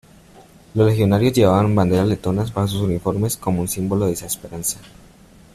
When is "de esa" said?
4.07-4.25